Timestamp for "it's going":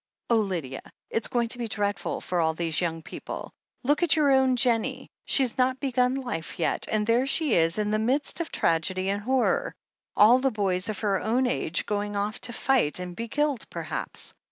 1.11-1.49